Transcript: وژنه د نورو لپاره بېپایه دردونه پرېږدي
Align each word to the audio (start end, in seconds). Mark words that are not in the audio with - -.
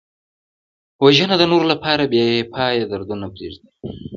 وژنه 1.03 1.35
د 1.39 1.43
نورو 1.51 1.65
لپاره 1.73 2.03
بېپایه 2.11 2.85
دردونه 2.91 3.25
پرېږدي 3.35 3.69